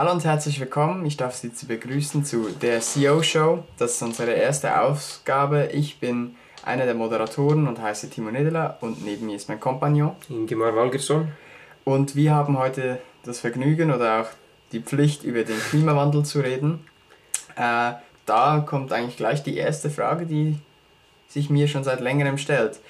[0.00, 1.04] Hallo und herzlich willkommen.
[1.04, 3.64] Ich darf Sie zu begrüßen zu der CEO Show.
[3.76, 5.68] Das ist unsere erste Ausgabe.
[5.74, 10.12] Ich bin einer der Moderatoren und heiße Timo Niederler und neben mir ist mein Kompagnon.
[10.30, 11.30] Ingemar Walgerson.
[11.84, 14.28] Und wir haben heute das Vergnügen oder auch
[14.72, 16.86] die Pflicht, über den Klimawandel zu reden.
[17.56, 17.92] Äh,
[18.24, 20.56] da kommt eigentlich gleich die erste Frage, die
[21.28, 22.80] sich mir schon seit längerem stellt.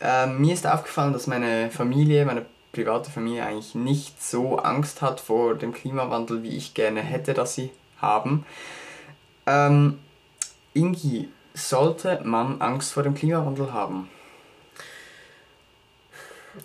[0.00, 5.20] Äh, mir ist aufgefallen, dass meine Familie, meine private Familie eigentlich nicht so Angst hat
[5.20, 8.44] vor dem Klimawandel, wie ich gerne hätte, dass sie haben.
[9.46, 9.98] Ähm,
[10.74, 14.08] Ingi, sollte man Angst vor dem Klimawandel haben?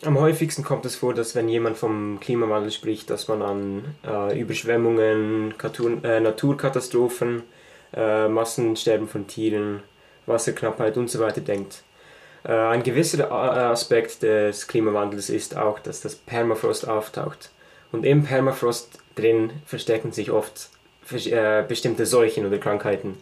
[0.03, 4.39] Am häufigsten kommt es vor, dass wenn jemand vom Klimawandel spricht, dass man an äh,
[4.39, 7.43] Überschwemmungen, Natur, äh, Naturkatastrophen,
[7.93, 9.83] äh, Massensterben von Tieren,
[10.25, 11.83] Wasserknappheit und so weiter denkt.
[12.43, 17.51] Äh, ein gewisser äh, Aspekt des Klimawandels ist auch, dass das Permafrost auftaucht.
[17.91, 20.69] Und im Permafrost drin verstecken sich oft
[21.11, 23.17] äh, bestimmte Seuchen oder Krankheiten.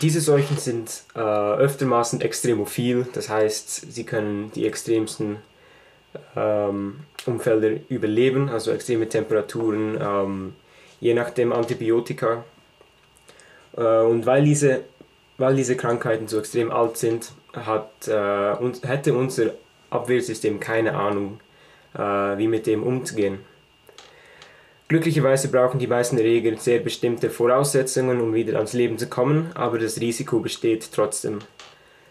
[0.00, 5.36] Diese Seuchen sind äh, öftermaßen extremophil, das heißt, sie können die extremsten
[6.34, 10.54] ähm, Umfelder überleben, also extreme Temperaturen, ähm,
[11.00, 12.44] je nachdem Antibiotika.
[13.76, 14.80] Äh, und weil diese,
[15.38, 19.54] weil diese Krankheiten so extrem alt sind, hat, äh, und, hätte unser
[19.90, 21.40] Abwehrsystem keine Ahnung,
[21.94, 23.40] äh, wie mit dem umzugehen.
[24.88, 29.78] Glücklicherweise brauchen die meisten Erreger sehr bestimmte Voraussetzungen, um wieder ans Leben zu kommen, aber
[29.78, 31.38] das Risiko besteht trotzdem.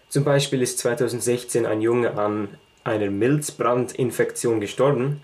[0.09, 2.49] Zum Beispiel ist 2016 ein Junge an
[2.83, 5.21] einer Milzbrandinfektion gestorben,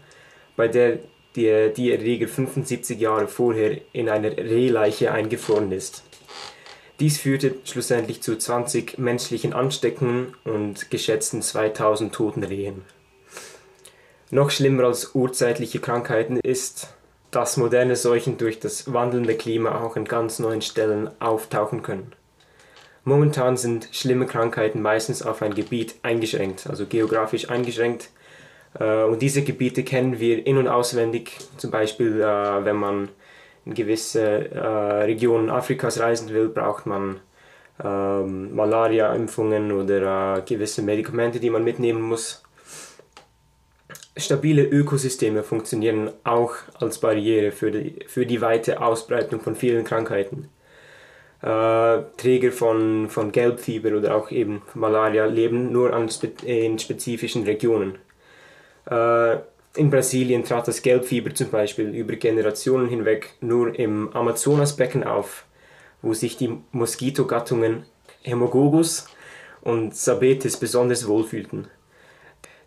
[0.55, 0.99] bei der
[1.35, 6.03] die, die Erreger 75 Jahre vorher in einer Rehleiche eingefroren ist.
[6.99, 12.83] Dies führte schlussendlich zu 20 menschlichen Ansteckungen und geschätzten 2000 toten Rehen.
[14.31, 16.93] Noch schlimmer als urzeitliche Krankheiten ist,
[17.29, 22.13] dass moderne Seuchen durch das wandelnde Klima auch an ganz neuen Stellen auftauchen können.
[23.03, 28.09] Momentan sind schlimme Krankheiten meistens auf ein Gebiet eingeschränkt, also geografisch eingeschränkt.
[28.77, 33.09] Äh, und diese Gebiete kennen wir in- und auswendig, zum Beispiel äh, wenn man
[33.67, 37.19] in gewisse äh, Regionen Afrikas reisen will, braucht man
[37.83, 42.43] ähm, Malaria-Impfungen oder äh, gewisse Medikamente, die man mitnehmen muss.
[44.15, 50.49] Stabile Ökosysteme funktionieren auch als Barriere für die, für die weite Ausbreitung von vielen Krankheiten.
[51.41, 56.09] Äh, Träger von, von Gelbfieber oder auch eben Malaria leben nur an
[56.45, 57.99] in spezifischen Regionen.
[58.89, 59.37] Äh,
[59.77, 65.45] in Brasilien trat das Gelbfieber zum Beispiel über Generationen hinweg nur im Amazonasbecken auf,
[66.01, 67.85] wo sich die Moskitogattungen
[68.23, 69.07] Hämogogus
[69.61, 71.67] und Sabetes besonders wohlfühlten.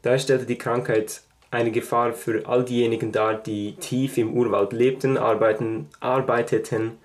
[0.03, 5.19] Daher stellte die Krankheit eine Gefahr für all diejenigen dar, die tief im Urwald lebten,
[5.19, 6.99] arbeiten, arbeiteten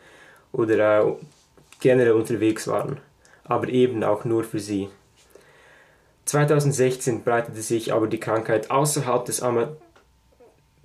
[0.51, 1.13] oder äh,
[1.79, 2.99] generell unterwegs waren,
[3.43, 4.89] aber eben auch nur für sie.
[6.25, 9.75] 2016 breitete sich aber die Krankheit außerhalb des Ama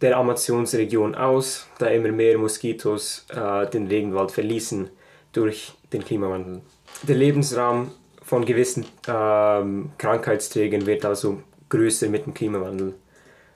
[0.01, 4.89] der Amazonsregion aus, da immer mehr Moskitos äh, den Regenwald verließen
[5.33, 6.63] durch den Klimawandel.
[7.03, 12.95] Der Lebensraum von gewissen ähm, Krankheitsträgern wird also größer mit dem Klimawandel.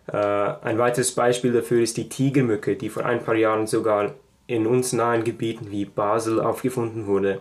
[0.06, 4.15] Äh, ein weiteres Beispiel dafür ist die Tigermücke, die vor ein paar Jahren sogar
[4.47, 7.41] in uns nahen Gebieten wie Basel aufgefunden wurde.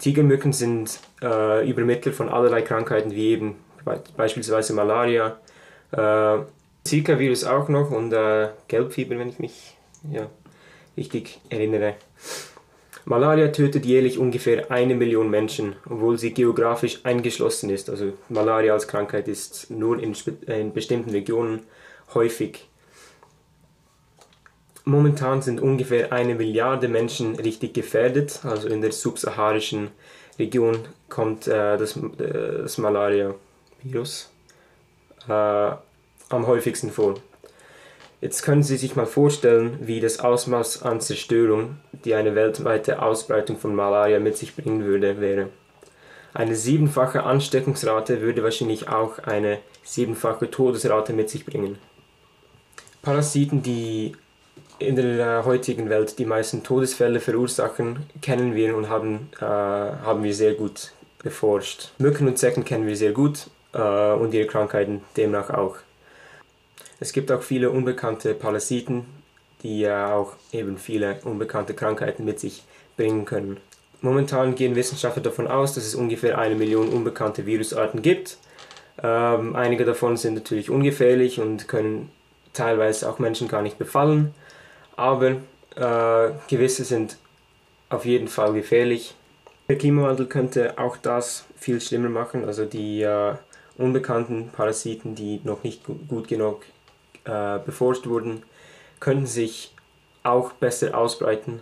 [0.00, 3.56] Tigermücken sind äh, Übermittler von allerlei Krankheiten wie eben
[4.16, 5.38] beispielsweise Malaria,
[5.92, 6.38] äh,
[6.84, 9.76] Zika-Virus auch noch und äh, Gelbfieber, wenn ich mich
[10.10, 10.28] ja,
[10.96, 11.94] richtig erinnere.
[13.04, 17.88] Malaria tötet jährlich ungefähr eine Million Menschen, obwohl sie geografisch eingeschlossen ist.
[17.90, 20.14] Also Malaria als Krankheit ist nur in,
[20.46, 21.60] in bestimmten Regionen
[22.14, 22.68] häufig.
[24.84, 28.40] Momentan sind ungefähr eine Milliarde Menschen richtig gefährdet.
[28.44, 29.88] Also in der subsaharischen
[30.38, 34.30] Region kommt äh, das, äh, das Malaria-Virus
[35.28, 35.72] äh,
[36.30, 37.14] am häufigsten vor.
[38.20, 43.56] Jetzt können Sie sich mal vorstellen, wie das Ausmaß an Zerstörung, die eine weltweite Ausbreitung
[43.56, 45.48] von Malaria mit sich bringen würde, wäre.
[46.34, 51.78] Eine siebenfache Ansteckungsrate würde wahrscheinlich auch eine siebenfache Todesrate mit sich bringen.
[53.02, 54.12] Parasiten, die
[54.78, 60.34] in der heutigen Welt die meisten Todesfälle verursachen, kennen wir und haben, äh, haben wir
[60.34, 60.92] sehr gut
[61.22, 61.90] beforscht.
[61.98, 65.76] Mücken und Zecken kennen wir sehr gut äh, und ihre Krankheiten demnach auch.
[67.00, 69.06] Es gibt auch viele unbekannte Parasiten,
[69.62, 72.62] die ja auch eben viele unbekannte Krankheiten mit sich
[72.96, 73.56] bringen können.
[74.02, 78.38] Momentan gehen Wissenschaftler davon aus, dass es ungefähr eine Million unbekannte Virusarten gibt.
[79.02, 82.10] Ähm, einige davon sind natürlich ungefährlich und können
[82.52, 84.34] teilweise auch Menschen gar nicht befallen.
[84.96, 85.36] Aber
[85.76, 87.16] Äh, gewisse sind
[87.90, 89.14] auf jeden Fall gefährlich.
[89.68, 93.34] Der Klimawandel könnte auch das viel schlimmer machen, also die äh,
[93.78, 96.64] unbekannten Parasiten, die noch nicht gut genug
[97.24, 98.42] äh, beforscht wurden,
[98.98, 99.74] könnten sich
[100.22, 101.60] auch besser ausbreiten.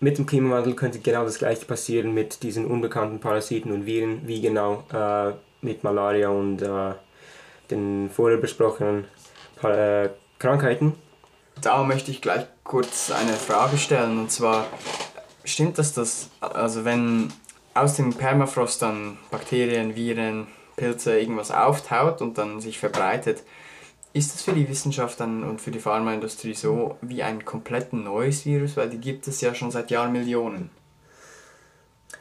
[0.00, 4.40] Mit dem Klimawandel könnte genau das gleiche passieren mit diesen unbekannten Parasiten und Viren, wie
[4.40, 5.32] genau äh,
[5.62, 6.92] mit Malaria und äh,
[7.70, 9.06] den vorher besprochenen
[9.62, 10.94] äh, Krankheiten.
[11.62, 14.66] Da möchte ich gleich kurz eine Frage stellen und zwar
[15.44, 17.32] stimmt das, dass also wenn
[17.74, 20.46] aus dem Permafrost dann Bakterien, Viren,
[20.76, 23.42] Pilze irgendwas auftaut und dann sich verbreitet,
[24.14, 28.76] ist das für die Wissenschaft und für die Pharmaindustrie so wie ein komplett neues Virus?
[28.76, 30.70] Weil die gibt es ja schon seit Jahrmillionen.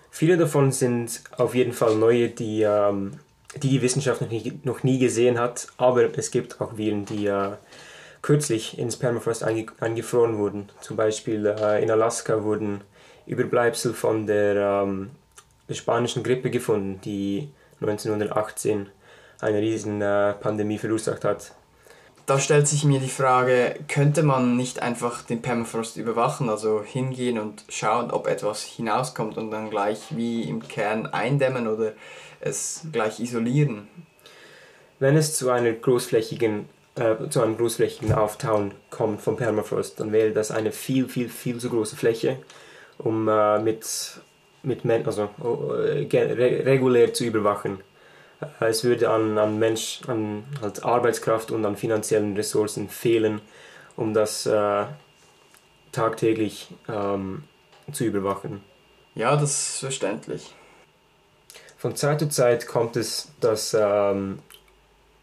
[0.09, 3.19] Viele davon sind auf jeden Fall neue, die ähm,
[3.57, 5.67] die, die Wissenschaft noch nie, noch nie gesehen hat.
[5.77, 7.51] Aber es gibt auch Viren, die äh,
[8.23, 10.69] kürzlich ins Permafrost eingefroren wurden.
[10.81, 12.81] Zum Beispiel äh, in Alaska wurden
[13.27, 15.11] Überbleibsel von der, ähm,
[15.69, 17.49] der spanischen Grippe gefunden, die
[17.81, 18.87] 1918
[19.41, 21.53] eine riesen äh, Pandemie verursacht hat
[22.25, 27.37] da stellt sich mir die Frage, könnte man nicht einfach den Permafrost überwachen, also hingehen
[27.37, 31.93] und schauen, ob etwas hinauskommt und dann gleich wie im Kern eindämmen oder
[32.39, 33.87] es gleich isolieren?
[34.99, 40.31] Wenn es zu einer großflächigen äh, zu einem großflächigen Auftauen kommt vom Permafrost, dann wäre
[40.31, 42.37] das eine viel, viel, viel zu große Fläche,
[42.99, 43.85] um äh, mit,
[44.61, 47.79] mit also, äh, regulär zu überwachen.
[48.59, 53.41] Es würde an, an Mensch, an halt Arbeitskraft und an finanziellen Ressourcen fehlen,
[53.95, 54.85] um das äh,
[55.91, 57.43] tagtäglich ähm,
[57.91, 58.63] zu überwachen.
[59.15, 60.53] Ja, das ist verständlich.
[61.77, 64.39] Von Zeit zu Zeit kommt es, dass ähm,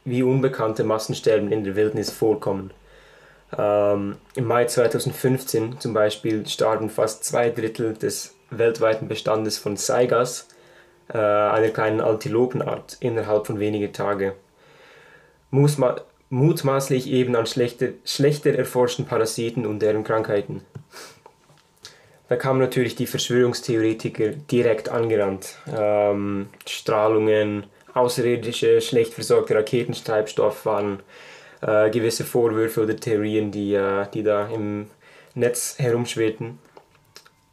[0.05, 2.73] wie unbekannte Massensterben in der Wildnis vorkommen.
[3.57, 10.49] Ähm, Im Mai 2015 zum Beispiel starben fast zwei Drittel des weltweiten Bestandes von Saigas,
[11.13, 14.33] äh, einer kleinen Antilopenart innerhalb von wenigen Tagen.
[15.51, 20.63] Mutmaßlich eben an schlechter, schlechter erforschten Parasiten und deren Krankheiten.
[22.29, 25.57] Da kamen natürlich die Verschwörungstheoretiker direkt angerannt.
[25.77, 31.01] Ähm, Strahlungen, außerirdische, schlecht versorgte Raketentreibstoff waren
[31.61, 34.87] äh, gewisse Vorwürfe oder Theorien, die, äh, die da im
[35.35, 36.61] Netz herumschwebten.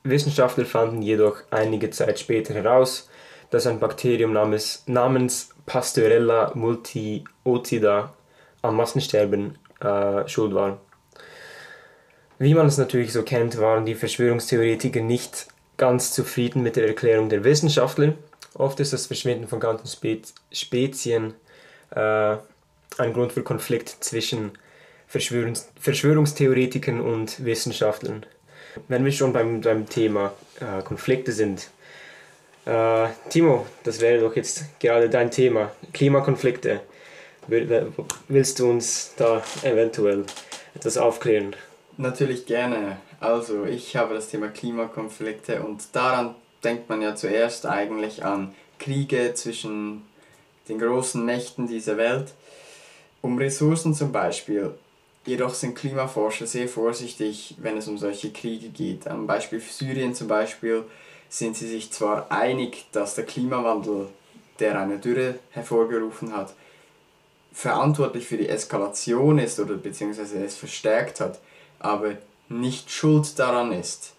[0.04, 3.09] Wissenschaftler fanden jedoch einige Zeit später heraus,
[3.49, 8.13] dass ein Bakterium namens, namens Pasteurella multiotida
[8.61, 10.79] am Massensterben äh, schuld war.
[12.39, 15.47] Wie man es natürlich so kennt, waren die Verschwörungstheoretiker nicht
[15.77, 18.13] ganz zufrieden mit der Erklärung der Wissenschaftler.
[18.53, 20.21] Oft ist das Verschwinden von ganzen Spe
[20.51, 21.33] Spezien
[21.91, 22.38] äh,
[22.97, 24.51] ein Grund für Konflikt zwischen
[25.07, 28.25] Verschwörungs Verschwörungstheoretikern und Wissenschaftlern.
[28.88, 31.69] Wenn wir schon beim, beim Thema äh, Konflikte sind,
[32.68, 36.81] äh, Timo, das wäre doch jetzt gerade dein Thema, Klimakonflikte.
[37.48, 40.25] Willst du uns da eventuell
[40.75, 41.56] etwas aufklären?
[41.96, 42.98] Natürlich gerne.
[43.22, 49.34] Also, ich habe das Thema Klimakonflikte und daran denkt man ja zuerst eigentlich an Kriege
[49.34, 50.04] zwischen
[50.68, 52.34] den großen Mächten dieser Welt,
[53.22, 54.74] um Ressourcen zum Beispiel.
[55.25, 59.07] Jedoch sind Klimaforscher sehr vorsichtig, wenn es um solche Kriege geht.
[59.07, 60.83] Am Beispiel Syrien zum Beispiel
[61.30, 64.10] sind sie sich zwar einig, dass der Klimawandel,
[64.60, 66.54] der eine Dürre hervorgerufen hat,
[67.54, 71.40] verantwortlich für die Eskalation ist oder beziehungsweise es verstärkt hat,
[71.80, 72.14] aber
[72.50, 74.14] nicht schuld daran ist.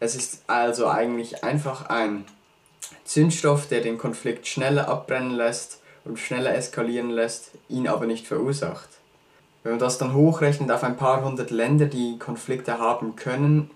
[0.00, 2.24] Es ist also eigentlich einfach ein
[3.04, 8.88] Zündstoff, der den Konflikt schneller abbrennen lässt und schneller eskalieren lässt, ihn aber nicht verursacht.
[9.62, 13.70] Wenn man das dann hochrechnet auf ein paar hundert Länder, die Konflikte haben können,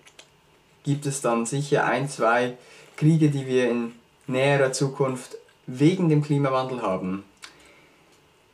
[0.84, 2.56] gibt es dann sicher ein, zwei
[2.96, 3.92] Kriege, die wir in
[4.26, 7.24] näherer Zukunft wegen dem Klimawandel haben.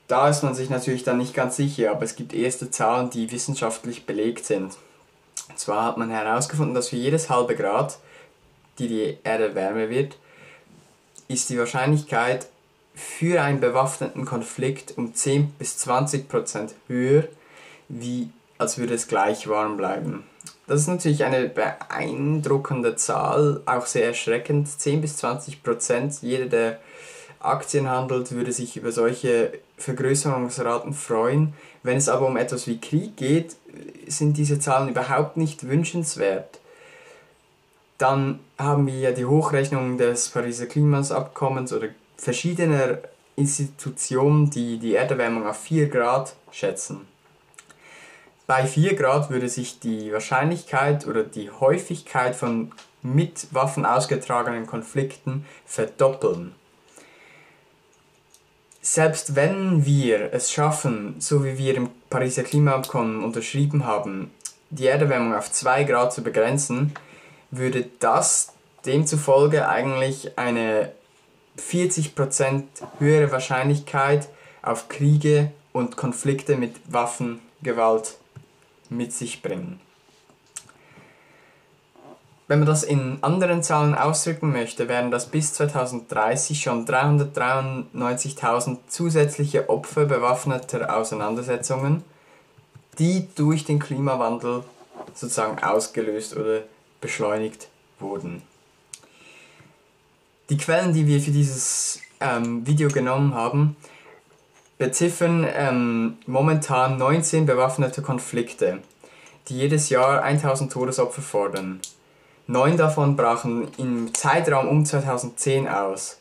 [0.09, 3.33] Da ist man sich natürlich dann nicht ganz sicher, aber es gibt erste Zahlen, die
[3.33, 4.76] wissenschaftlich belegt sind.
[5.49, 7.99] Und zwar hat man herausgefunden, dass für jedes halbe Grad,
[8.78, 10.16] die die Erde wärmer wird,
[11.28, 12.47] ist die Wahrscheinlichkeit
[12.95, 17.25] für einen bewaffneten Konflikt um 10 bis 20 Prozent höher,
[17.88, 20.25] wie als würde es gleich warm bleiben.
[20.67, 24.69] Das ist natürlich eine beeindruckende Zahl, auch sehr erschreckend.
[24.69, 26.23] 10 bis 20 Prozent.
[26.23, 26.81] Jeder, der
[27.38, 31.55] Aktien handelt, würde sich über solche Vergrößerungsraten freuen.
[31.83, 33.57] Wenn es aber um etwas wie Krieg geht,
[34.09, 36.61] sind diese Zahlen überhaupt nicht wünschenswert.
[37.99, 42.99] Dann haben wir ja die Hochrechnung des Pariser Klimasabkommens oder verschiedener
[43.37, 47.07] Institutionen, die die Erderwärmung auf 4 Grad schätzen.
[48.47, 52.71] Bei 4 Grad würde sich die Wahrscheinlichkeit oder die Häufigkeit von
[53.03, 56.55] mit Waffen ausgetragenen Konflikten verdoppeln.
[58.81, 64.31] Selbst wenn wir es schaffen, so wie wir im Pariser Klimaabkommen unterschrieben haben,
[64.71, 66.95] die Erderwärmung auf 2 Grad zu begrenzen,
[67.50, 68.53] würde das
[68.85, 70.93] demzufolge eigentlich eine
[71.59, 72.62] 40%
[73.00, 74.29] höhere Wahrscheinlichkeit
[74.62, 78.19] auf Kriege und Konflikte mit Waffengewalt
[78.90, 79.81] mit sich bringen.
[82.49, 89.69] Wenn man das in anderen Zahlen ausdrücken möchte, wären das bis 2030 schon 393.000 zusätzliche
[89.69, 92.05] Opfer bewaffneter Auseinandersetzungen,
[93.00, 94.62] die durch den Klimawandel
[95.12, 96.61] sozusagen ausgelöst oder
[97.00, 97.66] beschleunigt
[97.99, 98.43] wurden.
[100.49, 103.75] Die Quellen, die wir für dieses ähm, Video genommen haben,
[104.78, 108.83] beziffern ähm, momentan 19 bewaffnete Konflikte,
[109.49, 111.80] die jedes Jahr 1000 Todesopfer fordern.
[112.47, 116.18] Neun davon brachen im Zeitraum um 2010 aus.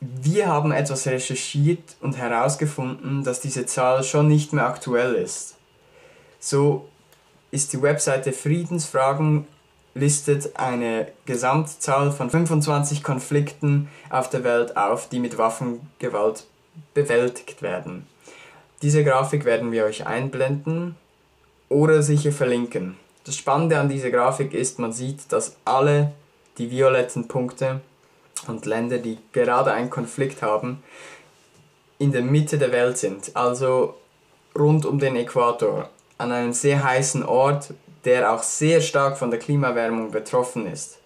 [0.00, 5.56] Wir haben etwas recherchiert und herausgefunden, dass diese Zahl schon nicht mehr aktuell ist.
[6.40, 6.88] So
[7.50, 9.46] ist die Webseite Friedensfragen
[9.94, 16.46] listet eine Gesamtzahl von 25 Konflikten auf der Welt auf, die mit Waffengewalt
[16.94, 18.06] bewältigt werden.
[18.82, 20.96] Diese Grafik werden wir euch einblenden
[21.68, 22.96] oder sicher verlinken.
[23.24, 26.12] Das Spannende an dieser Grafik ist, man sieht, dass alle
[26.58, 27.80] die violetten Punkte
[28.48, 30.82] und Länder, die gerade einen Konflikt haben,
[31.98, 33.94] in der Mitte der Welt sind, also
[34.58, 35.88] rund um den Äquator,
[36.18, 37.74] an einem sehr heißen Ort,
[38.04, 40.98] der auch sehr stark von der Klimaerwärmung betroffen ist.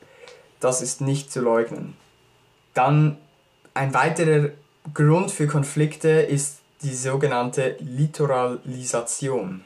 [0.60, 1.96] Das ist nicht zu leugnen.
[2.72, 3.18] Dann
[3.74, 4.50] ein weiterer
[4.94, 9.64] Grund für Konflikte ist die sogenannte Litoralisation.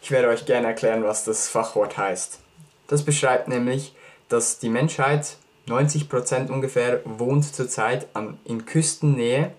[0.00, 2.40] Ich werde euch gerne erklären, was das Fachwort heißt.
[2.86, 3.94] Das beschreibt nämlich,
[4.28, 5.36] dass die Menschheit,
[5.68, 9.52] 90% ungefähr, wohnt zurzeit an, in Küstennähe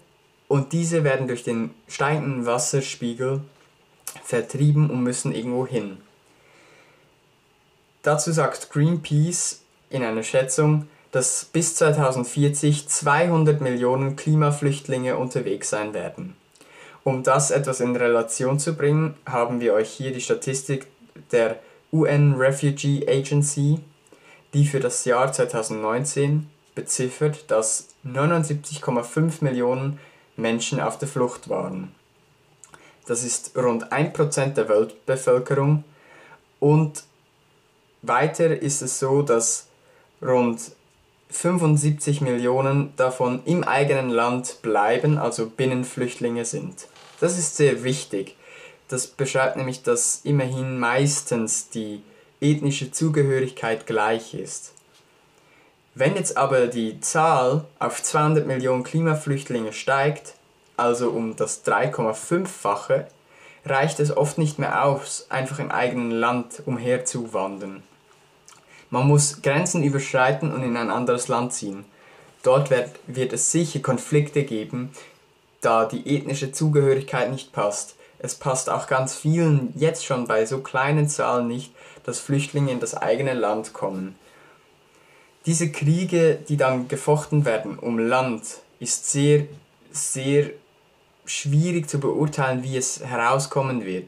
[0.48, 3.42] und diese werden durch den steigenden Wasserspiegel
[4.24, 5.98] vertrieben und müssen irgendwo hin.
[8.02, 16.36] Dazu sagt Greenpeace in einer Schätzung, dass bis 2040 200 Millionen Klimaflüchtlinge unterwegs sein werden.
[17.04, 20.88] Um das etwas in Relation zu bringen, haben wir euch hier die Statistik
[21.32, 21.60] der
[21.92, 23.80] UN Refugee Agency,
[24.56, 30.00] die für das Jahr 2019 beziffert, dass 79,5 Millionen
[30.36, 31.94] Menschen auf der Flucht waren.
[33.06, 35.84] Das ist rund 1% der Weltbevölkerung
[36.60, 37.04] und
[38.02, 39.68] weiter ist es so, dass
[40.20, 40.72] rund
[41.34, 46.88] 75 Millionen davon im eigenen Land bleiben, also Binnenflüchtlinge sind.
[47.20, 48.38] Das ist sehr wichtig.
[48.88, 52.04] Das beschreibt nämlich, dass immerhin meistens die
[52.40, 54.74] ethnische Zugehörigkeit gleich ist.
[55.96, 60.36] Wenn jetzt aber die Zahl auf 200 Millionen Klimaflüchtlinge steigt,
[60.78, 63.08] also um das 3,5-fache,
[63.66, 67.84] reicht es oft nicht mehr aus, einfach im eigenen Land umherzuwandern.
[68.94, 71.84] Man muss Grenzen überschreiten und in ein anderes Land ziehen.
[72.44, 74.92] Dort wird, wird es sicher Konflikte geben,
[75.62, 77.96] da die ethnische Zugehörigkeit nicht passt.
[78.20, 81.74] Es passt auch ganz vielen jetzt schon bei so kleinen Zahlen nicht,
[82.04, 84.14] dass Flüchtlinge in das eigene Land kommen.
[85.48, 88.44] Diese Kriege, die dann gefochten werden um Land,
[88.80, 89.48] ist sehr,
[89.92, 90.52] sehr
[91.26, 94.06] schwierig zu beurteilen, wie es herauskommen wird.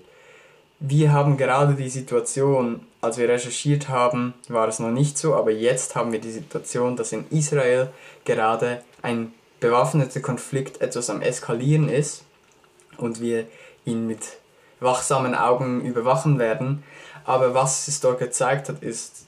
[0.80, 5.52] Wir haben gerade die Situation, als wir recherchiert haben, war es noch nicht so, aber
[5.52, 7.90] jetzt haben wir die Situation, dass in Israel
[8.26, 12.24] gerade ein bewaffnete Konflikt etwas am Eskalieren ist
[12.98, 13.46] und wir
[13.86, 14.22] ihn mit
[14.80, 16.84] wachsamen Augen überwachen werden.
[17.26, 19.28] Aber was es dort gezeigt hat, ist,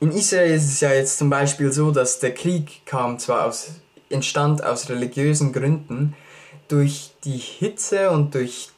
[0.00, 3.72] in Israel ist es ja jetzt zum Beispiel so, dass der Krieg kam zwar aus,
[4.08, 6.16] entstand aus religiösen Gründen,
[6.68, 8.69] durch die Hitze und durch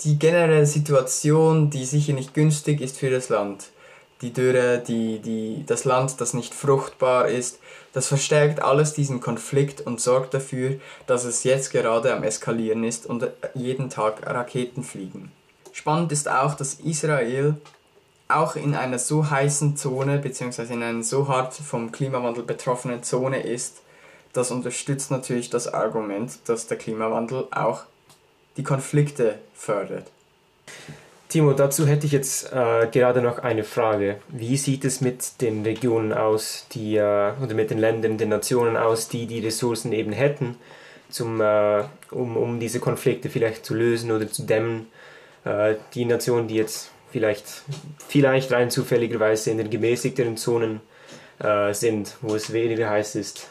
[0.00, 3.70] die generelle Situation, die sicher nicht günstig ist für das Land
[4.22, 7.58] die Dürre, die, die, das Land, das nicht fruchtbar ist,
[7.92, 10.76] das verstärkt alles diesen Konflikt und sorgt dafür,
[11.06, 15.32] dass es jetzt gerade am Eskalieren ist und jeden Tag Raketen fliegen.
[15.72, 17.54] Spannend ist auch, dass Israel
[18.28, 20.72] auch in einer so heißen Zone bzw.
[20.72, 23.80] in einer so hart vom Klimawandel betroffenen Zone ist.
[24.32, 27.84] Das unterstützt natürlich das Argument, dass der Klimawandel auch
[28.56, 30.06] die Konflikte fördert.
[31.28, 34.16] Timo, dazu hätte ich jetzt äh, gerade noch eine Frage.
[34.28, 38.76] Wie sieht es mit den Regionen aus, die äh, oder mit den Ländern, den Nationen
[38.76, 40.56] aus, die die Ressourcen eben hätten,
[41.08, 44.86] zum, äh, um, um diese Konflikte vielleicht zu lösen oder zu dämmen?
[45.44, 47.46] äh, die Nationen, die jetzt vielleicht,
[48.08, 50.80] vielleicht rein zufälligerweise in den gemäßigteren Zonen
[51.38, 53.48] äh, sind, wo es weniger heiß ist?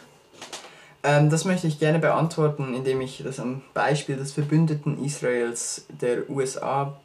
[1.03, 6.29] Ähm, das möchte ich gerne beantworten, indem ich das am Beispiel des Verbündeten Israels der
[6.29, 6.97] USA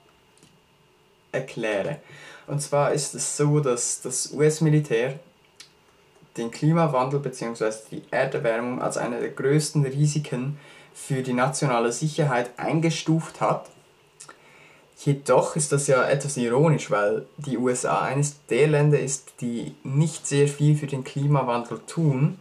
[1.33, 1.99] erkläre.
[2.47, 5.19] Und zwar ist es so, dass das US-Militär
[6.37, 7.73] den Klimawandel bzw.
[7.91, 10.59] die Erderwärmung als eine der größten Risiken
[10.93, 13.71] für die nationale Sicherheit eingestuft hat.
[14.99, 20.27] Jedoch ist das ja etwas ironisch, weil die USA eines der Länder ist, die nicht
[20.27, 22.39] sehr viel für den Klimawandel tun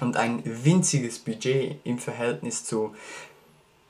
[0.00, 2.94] und ein winziges Budget im Verhältnis zu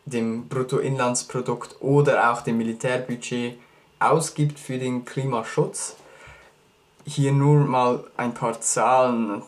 [0.06, 3.58] dem Bruttoinlandsprodukt oder auch dem Militärbudget
[3.98, 5.96] ausgibt für den Klimaschutz.
[7.06, 9.42] Hier nur mal ein paar Zahlen.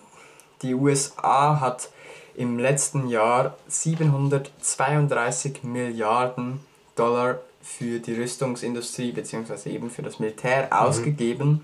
[0.62, 1.90] Die USA hat
[2.35, 6.61] im letzten Jahr 732 Milliarden
[6.97, 9.71] Dollar für die Rüstungsindustrie bzw.
[9.71, 10.73] eben für das Militär mhm.
[10.73, 11.61] ausgegeben.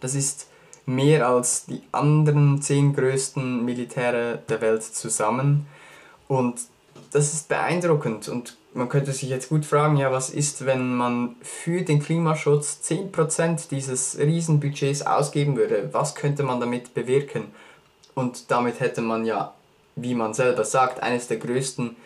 [0.00, 0.48] Das ist
[0.86, 5.66] mehr als die anderen zehn größten Militäre der Welt zusammen.
[6.28, 6.60] Und
[7.12, 11.36] das ist beeindruckend und man könnte sich jetzt gut fragen, ja, was ist, wenn man
[11.40, 15.88] für den Klimaschutz 10% dieses Riesenbudgets ausgeben würde?
[15.92, 17.44] Was könnte man damit bewirken?
[18.14, 19.54] Und damit hätte man ja,
[19.94, 21.96] wie man selber sagt, eines der größten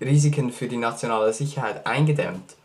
[0.00, 2.56] Risiken für die nationale Sicherheit eingedämmt.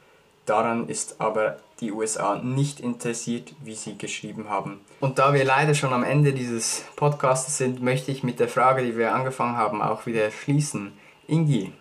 [0.46, 4.82] Daran ist aber die USA nicht interessiert, wie sie geschrieben haben.
[5.02, 8.84] Und da wir leider schon am Ende dieses Podcasts sind, möchte ich mit der Frage,
[8.84, 10.94] die wir angefangen haben, auch wieder schließen.
[11.28, 11.74] Ingi,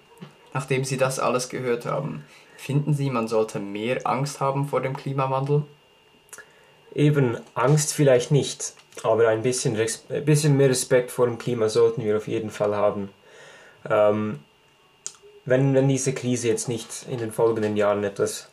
[0.52, 2.24] nachdem Sie das alles gehört haben,
[2.56, 5.62] finden Sie, man sollte mehr Angst haben vor dem Klimawandel?
[6.94, 12.04] Eben, Angst vielleicht nicht, aber ein bisschen, ein bisschen mehr Respekt vor dem Klima sollten
[12.04, 13.10] wir auf jeden Fall haben.
[13.88, 14.40] Ähm,
[15.44, 18.48] wenn, wenn diese Krise jetzt nicht in den folgenden Jahren etwas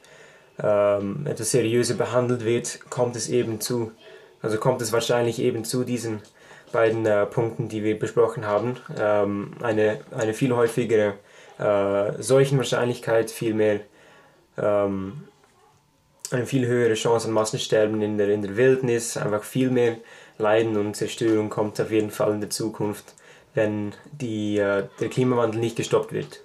[0.62, 3.92] ähm, etwas seriöser behandelt wird, kommt es eben zu,
[4.42, 6.22] also kommt es wahrscheinlich eben zu diesen
[6.72, 8.78] beiden äh, Punkten, die wir besprochen haben.
[8.98, 11.16] Ähm, eine, eine viel häufigere
[11.60, 13.82] äh, Seuchenwahrscheinlichkeit, viel mehr,
[14.58, 15.24] ähm,
[16.32, 19.98] eine viel höhere Chance an Massensterben in der, in der Wildnis, einfach viel mehr
[20.38, 23.14] Leiden und Zerstörung kommt auf jeden Fall in der Zukunft,
[23.54, 26.42] wenn die, äh, der Klimawandel nicht gestoppt wird.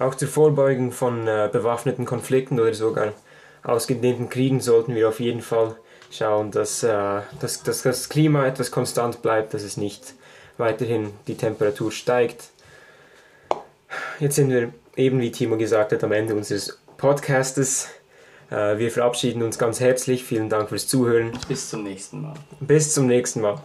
[0.00, 3.12] Auch zur Vorbeugung von äh, bewaffneten Konflikten oder sogar
[3.62, 5.76] ausgedehnten Kriegen sollten wir auf jeden Fall
[6.10, 10.14] schauen, dass, äh, dass, dass das Klima etwas konstant bleibt, dass es nicht
[10.56, 12.48] weiterhin die Temperatur steigt.
[14.18, 17.88] Jetzt sind wir eben, wie Timo gesagt hat, am Ende unseres Podcastes.
[18.50, 20.24] Äh, wir verabschieden uns ganz herzlich.
[20.24, 21.32] Vielen Dank fürs Zuhören.
[21.46, 22.34] Bis zum nächsten Mal.
[22.60, 23.60] Bis zum nächsten Mal.